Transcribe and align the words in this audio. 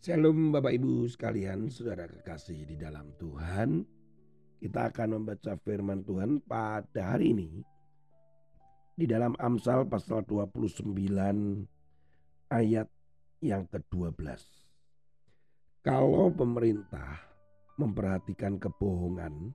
Shalom 0.00 0.48
Bapak 0.48 0.72
Ibu 0.80 1.04
sekalian, 1.12 1.68
saudara 1.68 2.08
kekasih 2.08 2.64
di 2.64 2.80
dalam 2.80 3.12
Tuhan. 3.20 3.84
Kita 4.56 4.88
akan 4.88 5.20
membaca 5.20 5.60
firman 5.60 6.00
Tuhan 6.08 6.40
pada 6.40 7.12
hari 7.12 7.36
ini 7.36 7.60
di 8.96 9.04
dalam 9.04 9.36
Amsal 9.36 9.84
pasal 9.84 10.24
29 10.24 10.88
ayat 12.48 12.88
yang 13.44 13.68
ke-12. 13.68 14.40
Kalau 15.84 16.32
pemerintah 16.32 17.20
memperhatikan 17.76 18.56
kebohongan, 18.56 19.52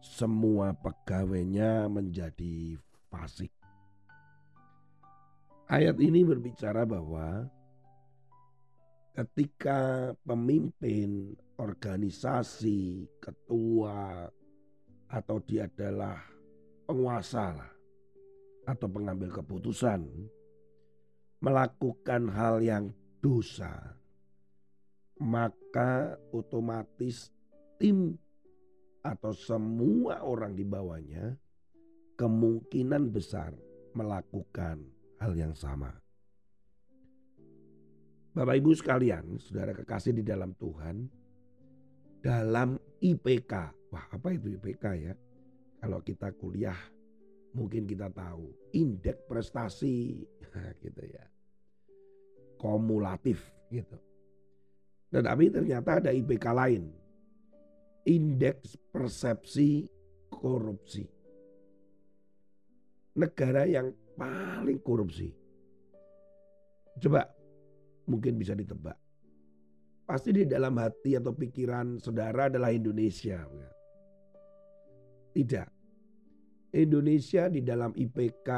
semua 0.00 0.72
pegawainya 0.80 1.92
menjadi 1.92 2.80
fasik. 3.12 3.52
Ayat 5.68 6.00
ini 6.00 6.24
berbicara 6.24 6.88
bahwa 6.88 7.52
ketika 9.14 10.10
pemimpin 10.26 11.38
organisasi, 11.54 13.06
ketua, 13.22 14.26
atau 15.06 15.38
dia 15.46 15.70
adalah 15.70 16.18
penguasa 16.82 17.54
atau 18.66 18.88
pengambil 18.90 19.30
keputusan, 19.30 20.02
melakukan 21.38 22.22
hal 22.34 22.58
yang 22.58 22.90
dosa, 23.22 23.94
maka 25.22 26.18
otomatis 26.34 27.30
tim 27.78 28.18
atau 29.04 29.30
semua 29.30 30.26
orang 30.26 30.58
di 30.58 30.64
bawahnya 30.66 31.38
kemungkinan 32.18 33.14
besar 33.14 33.54
melakukan 33.94 34.82
hal 35.22 35.32
yang 35.38 35.54
sama. 35.54 36.03
Bapak 38.34 38.58
Ibu 38.58 38.74
sekalian, 38.74 39.38
saudara 39.38 39.70
kekasih 39.70 40.10
di 40.10 40.26
dalam 40.26 40.58
Tuhan, 40.58 41.06
dalam 42.18 42.74
IPK, 42.98 43.52
wah 43.94 44.10
apa 44.10 44.34
itu 44.34 44.58
IPK 44.58 44.84
ya? 44.98 45.14
Kalau 45.78 46.02
kita 46.02 46.34
kuliah 46.34 46.74
mungkin 47.54 47.86
kita 47.86 48.10
tahu 48.10 48.74
indeks 48.74 49.22
prestasi 49.30 50.18
gitu 50.82 51.02
ya. 51.06 51.22
Kumulatif 52.58 53.38
gitu. 53.70 53.94
Tetapi 55.14 55.44
ternyata 55.54 56.02
ada 56.02 56.10
IPK 56.10 56.46
lain. 56.50 56.90
Indeks 58.02 58.74
persepsi 58.90 59.86
korupsi. 60.26 61.06
Negara 63.14 63.62
yang 63.62 63.94
paling 64.18 64.82
korupsi. 64.82 65.30
Coba 66.98 67.33
mungkin 68.08 68.36
bisa 68.36 68.54
ditebak. 68.56 68.96
Pasti 70.04 70.36
di 70.36 70.44
dalam 70.44 70.76
hati 70.76 71.16
atau 71.16 71.32
pikiran 71.32 71.96
saudara 71.96 72.52
adalah 72.52 72.68
Indonesia. 72.68 73.40
Tidak. 75.32 75.68
Indonesia 76.74 77.48
di 77.48 77.64
dalam 77.64 77.96
IPK 77.96 78.48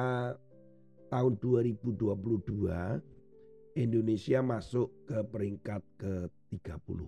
tahun 1.06 1.32
2022 1.38 3.14
Indonesia 3.76 4.40
masuk 4.40 5.04
ke 5.04 5.20
peringkat 5.28 5.82
ke-30. 6.00 7.00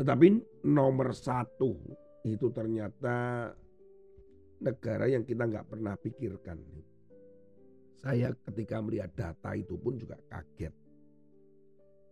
Tetapi 0.00 0.26
nomor 0.64 1.12
satu 1.12 1.76
itu 2.24 2.48
ternyata 2.50 3.52
negara 4.58 5.06
yang 5.06 5.22
kita 5.22 5.46
nggak 5.46 5.68
pernah 5.68 5.94
pikirkan. 5.94 6.58
Saya 7.98 8.30
ketika 8.46 8.78
melihat 8.78 9.10
data 9.14 9.50
itu 9.58 9.74
pun 9.74 9.98
juga 9.98 10.14
kaget. 10.30 10.70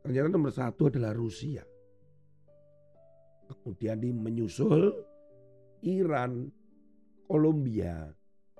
Ternyata 0.03 0.29
nomor 0.31 0.55
satu 0.55 0.91
adalah 0.91 1.15
Rusia. 1.15 1.63
Kemudian 3.47 4.03
di 4.03 4.11
menyusul 4.11 4.91
Iran, 5.87 6.51
Kolombia, 7.31 8.11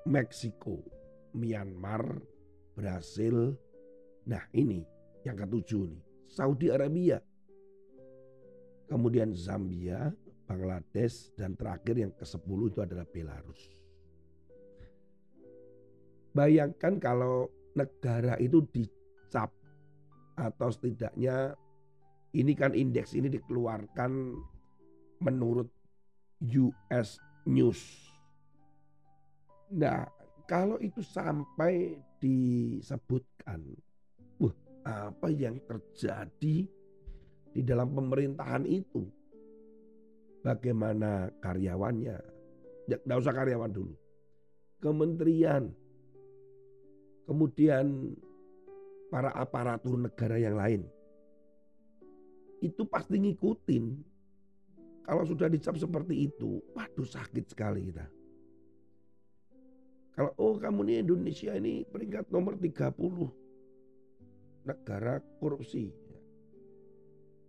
Meksiko, 0.07 0.79
Myanmar, 1.35 2.03
Brasil. 2.71 3.51
Nah 4.27 4.43
ini 4.55 4.83
yang 5.27 5.35
ketujuh 5.35 5.83
nih, 5.91 6.03
Saudi 6.31 6.71
Arabia. 6.71 7.19
Kemudian 8.87 9.35
Zambia, 9.35 10.07
Bangladesh, 10.47 11.35
dan 11.35 11.59
terakhir 11.59 11.95
yang 11.99 12.11
ke-10 12.15 12.59
itu 12.71 12.79
adalah 12.79 13.03
Belarus. 13.03 13.86
Bayangkan 16.37 17.01
kalau 17.01 17.49
negara 17.73 18.37
itu 18.37 18.61
dicap 18.69 19.49
atau 20.37 20.69
setidaknya 20.69 21.57
ini 22.37 22.53
kan 22.53 22.77
indeks 22.77 23.17
ini 23.17 23.25
dikeluarkan 23.25 24.37
menurut 25.25 25.65
US 26.45 27.17
News. 27.49 27.81
Nah, 29.73 30.05
kalau 30.45 30.77
itu 30.77 31.01
sampai 31.01 31.97
disebutkan, 32.21 33.65
wah 34.37 34.53
apa 34.85 35.27
yang 35.33 35.57
terjadi 35.65 36.69
di 37.51 37.61
dalam 37.65 37.97
pemerintahan 37.97 38.63
itu? 38.69 39.09
Bagaimana 40.45 41.33
karyawannya? 41.41 42.17
Ya, 42.87 42.95
nggak 43.03 43.19
usah 43.19 43.33
karyawan 43.35 43.73
dulu. 43.73 43.95
Kementerian, 44.79 45.73
kemudian 47.27 48.15
para 49.11 49.35
aparatur 49.35 49.99
negara 49.99 50.39
yang 50.39 50.55
lain. 50.55 50.87
Itu 52.63 52.87
pasti 52.87 53.19
ngikutin. 53.19 53.85
Kalau 55.03 55.23
sudah 55.23 55.47
dicap 55.47 55.75
seperti 55.79 56.27
itu, 56.27 56.59
waduh 56.75 57.07
sakit 57.07 57.45
sekali 57.51 57.91
kita. 57.91 58.07
Kalau 60.17 60.33
oh 60.41 60.57
kamu 60.57 60.81
ini 60.89 60.93
Indonesia 61.05 61.53
ini 61.53 61.85
peringkat 61.85 62.33
nomor 62.33 62.57
30 62.57 62.97
negara 64.65 65.21
korupsi. 65.37 65.93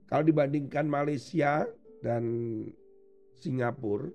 Kalau 0.07 0.23
dibandingkan 0.23 0.85
Malaysia 0.85 1.65
dan 2.05 2.25
Singapura, 3.35 4.13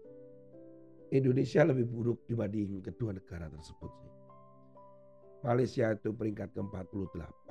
Indonesia 1.10 1.66
lebih 1.66 1.86
buruk 1.90 2.26
dibanding 2.30 2.82
kedua 2.86 3.14
negara 3.18 3.50
tersebut 3.50 3.92
sih. 4.02 4.23
Malaysia 5.44 5.92
itu 5.92 6.16
peringkat 6.16 6.56
ke-48, 6.56 7.50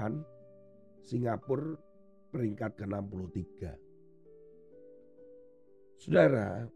Singapura 1.04 1.76
peringkat 2.32 2.72
ke-63. 2.80 3.60
Saudara, 6.00 6.66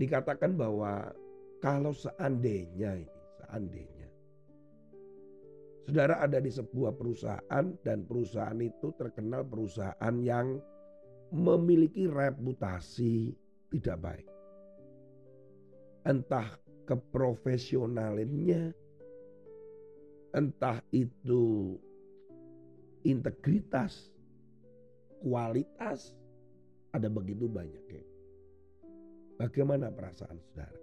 dikatakan 0.00 0.56
bahwa 0.56 1.12
kalau 1.60 1.92
seandainya 1.92 2.96
ini, 3.00 3.20
seandainya 3.38 3.96
Saudara 5.86 6.18
ada 6.18 6.42
di 6.42 6.50
sebuah 6.50 6.98
perusahaan 6.98 7.66
dan 7.86 8.02
perusahaan 8.10 8.58
itu 8.58 8.90
terkenal 8.98 9.46
perusahaan 9.46 10.16
yang 10.18 10.58
memiliki 11.30 12.10
reputasi 12.10 13.30
tidak 13.70 14.02
baik. 14.02 14.28
Entah 16.02 16.58
keprofesionalinnya, 16.90 18.74
entah 20.36 20.84
itu 20.92 21.74
integritas, 23.08 24.12
kualitas, 25.24 26.12
ada 26.92 27.08
begitu 27.08 27.48
banyak 27.48 27.84
ya. 27.88 28.04
Bagaimana 29.40 29.88
perasaan 29.88 30.36
saudara? 30.36 30.80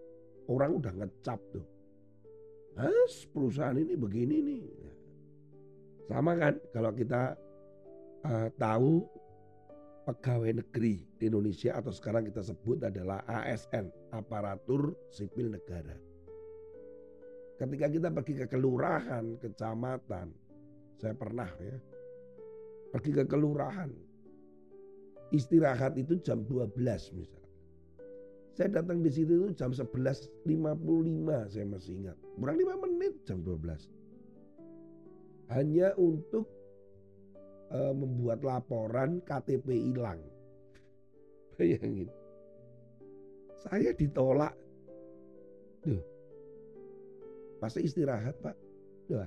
Orang 0.50 0.81
udah 0.81 0.94
ngecap 0.94 1.39
tuh. 1.53 1.65
Mas 2.73 3.29
perusahaan 3.29 3.77
ini 3.77 3.94
begini 3.94 4.38
nih. 4.41 4.65
Sama 6.09 6.33
kan 6.35 6.57
kalau 6.73 6.91
kita 6.91 7.38
uh, 8.25 8.49
tahu 8.57 9.06
pegawai 10.03 10.59
negeri 10.59 11.06
di 11.15 11.31
Indonesia 11.31 11.77
atau 11.77 11.94
sekarang 11.94 12.27
kita 12.27 12.44
sebut 12.44 12.81
adalah 12.83 13.23
ASN, 13.29 13.88
aparatur 14.11 14.97
sipil 15.13 15.53
negara. 15.53 16.12
Ketika 17.53 17.85
kita 17.85 18.09
pergi 18.09 18.33
ke 18.44 18.45
kelurahan, 18.50 19.38
kecamatan, 19.38 20.33
saya 20.97 21.13
pernah 21.13 21.50
ya, 21.61 21.77
pergi 22.89 23.11
ke 23.13 23.23
kelurahan, 23.29 23.89
istirahat 25.29 25.97
itu 25.97 26.17
jam 26.21 26.41
12 26.45 26.73
misalnya. 27.13 27.44
Saya 28.53 28.69
datang 28.69 29.01
di 29.01 29.09
situ 29.09 29.33
itu 29.33 29.50
jam 29.57 29.73
11.55 29.73 30.45
saya 31.50 31.65
masih 31.65 31.94
ingat. 32.05 32.17
Kurang 32.38 32.57
5 32.61 32.85
menit 32.85 33.13
jam 33.25 33.41
12. 33.41 33.89
Hanya 35.49 35.97
untuk 35.97 36.45
uh, 37.73 37.94
membuat 37.97 38.45
laporan 38.45 39.25
KTP 39.25 39.89
hilang. 39.89 40.21
Bayangin. 41.57 42.09
Saya 43.57 43.89
ditolak. 43.97 44.53
Duh, 45.81 46.12
Pasti 47.63 47.88
istirahat 47.88 48.36
pak. 48.44 48.60
Doa. 49.07 49.24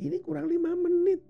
Ini 0.00 0.16
kurang 0.24 0.48
lima 0.48 0.72
menit. 0.72 1.20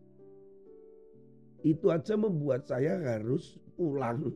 Itu 1.67 1.91
aja 1.91 2.15
membuat 2.15 2.71
saya 2.71 2.95
harus 3.03 3.59
pulang. 3.75 4.31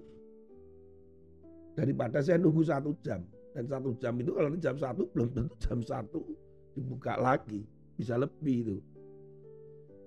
Daripada 1.79 2.19
saya 2.19 2.43
nunggu 2.43 2.67
satu 2.67 2.91
jam. 3.07 3.23
Dan 3.55 3.71
satu 3.71 3.95
jam 4.03 4.19
itu 4.19 4.35
kalau 4.35 4.51
jam 4.59 4.75
satu 4.75 5.07
belum 5.15 5.31
tentu 5.31 5.55
jam 5.63 5.79
satu 5.79 6.27
dibuka 6.75 7.15
lagi. 7.23 7.63
Bisa 7.95 8.19
lebih 8.19 8.57
itu. 8.67 8.77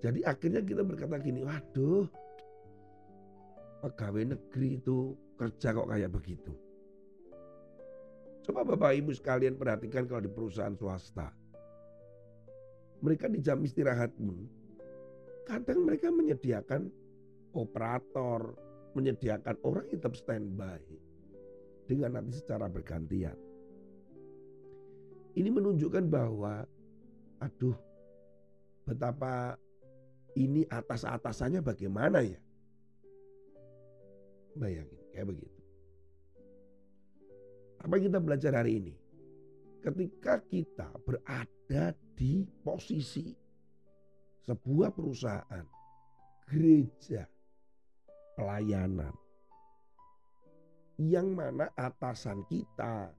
Jadi 0.04 0.20
akhirnya 0.28 0.60
kita 0.68 0.84
berkata 0.84 1.16
gini, 1.24 1.48
waduh 1.48 2.12
pegawai 3.80 4.36
negeri 4.36 4.84
itu 4.84 5.16
kerja 5.40 5.72
kok 5.72 5.88
kayak 5.88 6.12
begitu. 6.12 6.52
Coba 8.46 8.66
Bapak 8.66 8.96
Ibu 8.98 9.12
sekalian 9.14 9.60
perhatikan 9.60 10.08
kalau 10.10 10.24
di 10.24 10.32
perusahaan 10.32 10.74
swasta. 10.74 11.30
Mereka 13.00 13.32
di 13.32 13.40
jam 13.40 13.64
istirahat 13.64 14.12
pun 14.20 14.44
kadang 15.48 15.88
mereka 15.88 16.12
menyediakan 16.12 16.92
operator, 17.58 18.54
menyediakan 18.94 19.56
orang 19.66 19.88
yang 19.90 19.98
tetap 19.98 20.14
standby 20.14 20.82
dengan 21.90 22.20
nanti 22.20 22.38
secara 22.38 22.70
bergantian. 22.70 23.34
Ini 25.34 25.50
menunjukkan 25.50 26.06
bahwa 26.10 26.68
aduh 27.40 27.78
betapa 28.86 29.56
ini 30.38 30.66
atas-atasannya 30.70 31.62
bagaimana 31.66 32.22
ya. 32.22 32.38
Bayangin 34.58 35.02
kayak 35.14 35.28
begitu. 35.34 35.59
Apa 37.90 37.98
yang 37.98 38.14
kita 38.14 38.22
belajar 38.22 38.54
hari 38.54 38.78
ini? 38.78 38.94
Ketika 39.82 40.38
kita 40.46 40.94
berada 41.02 41.90
di 42.14 42.46
posisi 42.62 43.34
sebuah 44.46 44.94
perusahaan, 44.94 45.66
gereja, 46.46 47.26
pelayanan, 48.38 49.10
yang 51.02 51.34
mana 51.34 51.74
atasan 51.74 52.46
kita, 52.46 53.10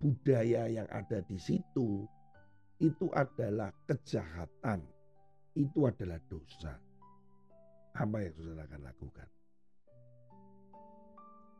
budaya 0.00 0.64
yang 0.64 0.88
ada 0.88 1.20
di 1.20 1.36
situ, 1.36 2.08
itu 2.80 3.12
adalah 3.12 3.68
kejahatan, 3.84 4.80
itu 5.60 5.84
adalah 5.84 6.16
dosa. 6.24 6.72
Apa 7.92 8.24
yang 8.24 8.32
saudara 8.32 8.64
akan 8.64 8.80
lakukan? 8.80 9.28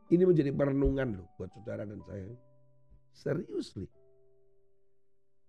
Ini 0.09 0.25
menjadi 0.25 0.49
perenungan 0.49 1.21
loh 1.21 1.29
buat 1.37 1.53
saudara 1.53 1.85
dan 1.85 2.01
saya. 2.01 2.46
Seriously. 3.17 3.89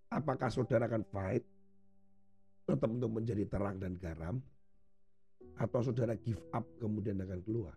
Apakah 0.08 0.48
saudara 0.48 0.88
akan 0.88 1.04
fight 1.12 1.44
tetap 2.64 2.88
untuk 2.88 3.12
menjadi 3.12 3.44
terang 3.44 3.76
dan 3.76 4.00
garam 4.00 4.40
atau 5.60 5.84
saudara 5.84 6.16
give 6.16 6.40
up 6.56 6.64
kemudian 6.80 7.20
akan 7.20 7.44
keluar? 7.44 7.76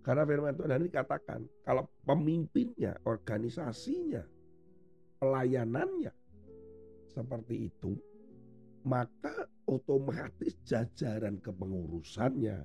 Karena 0.00 0.24
firman 0.24 0.56
Tuhan 0.56 0.80
ini 0.80 0.88
katakan 0.88 1.44
kalau 1.60 1.84
pemimpinnya, 2.08 2.96
organisasinya, 3.04 4.24
pelayanannya 5.20 6.12
seperti 7.12 7.68
itu, 7.68 8.00
maka 8.84 9.44
otomatis 9.68 10.56
jajaran 10.64 11.36
kepengurusannya 11.40 12.64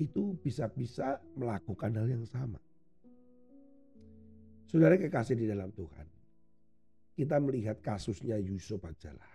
itu 0.00 0.32
bisa-bisa 0.40 1.20
melakukan 1.36 1.92
hal 1.92 2.08
yang 2.08 2.24
sama. 2.24 2.60
Saudara 4.70 4.94
kekasih 4.94 5.34
di 5.34 5.50
dalam 5.50 5.74
Tuhan, 5.74 6.06
kita 7.18 7.42
melihat 7.42 7.82
kasusnya 7.82 8.38
Yusuf 8.38 8.78
ajalah. 8.86 9.34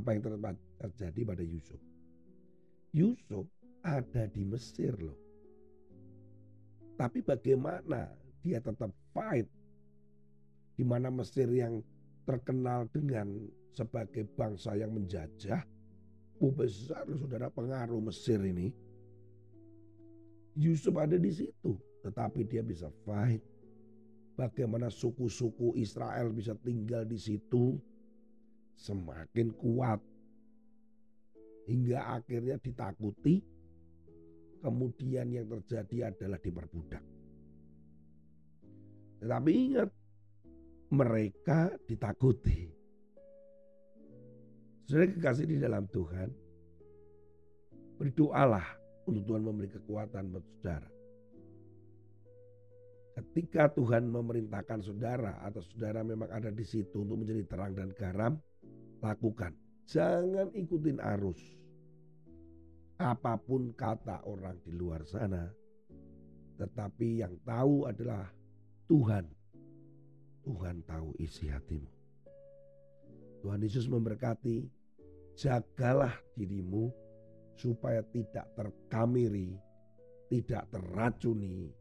Apa 0.00 0.16
yang 0.16 0.24
terjadi 0.80 1.20
pada 1.28 1.44
Yusuf? 1.44 1.76
Yusuf 2.96 3.44
ada 3.84 4.24
di 4.32 4.48
Mesir 4.48 4.96
loh. 4.96 5.20
Tapi 6.96 7.20
bagaimana 7.20 8.08
dia 8.40 8.64
tetap 8.64 8.88
fight 9.12 9.44
di 10.72 10.88
mana 10.88 11.12
Mesir 11.12 11.52
yang 11.52 11.84
terkenal 12.24 12.88
dengan 12.88 13.28
sebagai 13.76 14.24
bangsa 14.24 14.72
yang 14.72 14.96
menjajah, 14.96 15.68
oh 16.40 16.48
besar 16.48 17.04
loh 17.04 17.20
saudara 17.20 17.52
pengaruh 17.52 18.00
Mesir 18.00 18.40
ini 18.40 18.72
Yusuf 20.56 20.96
ada 20.96 21.20
di 21.20 21.28
situ, 21.28 21.76
tetapi 22.00 22.48
dia 22.48 22.64
bisa 22.64 22.88
fight. 23.04 23.51
Bagaimana 24.42 24.90
suku-suku 24.90 25.78
Israel 25.78 26.34
bisa 26.34 26.58
tinggal 26.58 27.06
di 27.06 27.14
situ 27.14 27.78
semakin 28.74 29.54
kuat 29.54 30.02
hingga 31.70 32.18
akhirnya 32.18 32.58
ditakuti. 32.58 33.38
Kemudian 34.58 35.30
yang 35.30 35.46
terjadi 35.46 36.10
adalah 36.10 36.38
diperbudak. 36.42 37.02
Tetapi 39.22 39.50
ingat, 39.50 39.90
mereka 40.90 41.70
ditakuti. 41.86 42.70
Sudah 44.86 45.06
kekasih 45.06 45.46
di 45.50 45.58
dalam 45.58 45.86
Tuhan, 45.90 46.30
berdoalah 47.98 48.66
untuk 49.06 49.22
Tuhan 49.26 49.42
memberi 49.42 49.70
kekuatan 49.70 50.30
buat 50.30 50.46
saudara. 50.46 51.01
Ketika 53.32 53.72
Tuhan 53.72 54.12
memerintahkan 54.12 54.84
saudara 54.84 55.40
atau 55.40 55.64
saudara 55.64 56.04
memang 56.04 56.28
ada 56.28 56.52
di 56.52 56.68
situ 56.68 57.00
untuk 57.00 57.24
menjadi 57.24 57.48
terang 57.48 57.72
dan 57.72 57.88
garam, 57.96 58.36
lakukan. 59.00 59.56
Jangan 59.88 60.52
ikutin 60.52 61.00
arus. 61.16 61.40
Apa 63.00 63.40
pun 63.40 63.72
kata 63.72 64.28
orang 64.28 64.60
di 64.60 64.76
luar 64.76 65.08
sana, 65.08 65.48
tetapi 66.60 67.24
yang 67.24 67.32
tahu 67.40 67.88
adalah 67.88 68.28
Tuhan. 68.84 69.24
Tuhan 70.44 70.84
tahu 70.84 71.16
isi 71.16 71.48
hatimu. 71.48 71.88
Tuhan 73.40 73.64
Yesus 73.64 73.88
memberkati, 73.88 74.68
jagalah 75.40 76.12
dirimu 76.36 76.92
supaya 77.56 78.04
tidak 78.12 78.44
terkamiri, 78.60 79.56
tidak 80.28 80.68
terracuni 80.68 81.72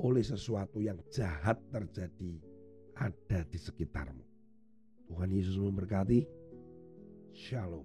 oleh 0.00 0.24
sesuatu 0.24 0.80
yang 0.80 1.00
jahat 1.08 1.56
terjadi 1.72 2.40
ada 2.96 3.44
di 3.48 3.58
sekitarmu. 3.60 4.24
Tuhan 5.08 5.30
Yesus 5.30 5.56
memberkati. 5.60 6.26
Shalom. 7.36 7.84